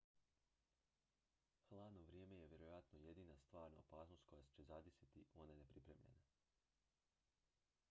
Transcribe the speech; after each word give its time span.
hladno 1.69 2.01
vrijeme 2.03 2.35
je 2.37 2.47
vjerojatno 2.47 2.99
jedina 2.99 3.35
stvarna 3.37 3.77
opasnost 3.79 4.23
koja 4.25 4.43
će 4.45 4.63
zadesiti 4.63 5.25
one 5.35 5.55
nepripremljene 5.55 6.37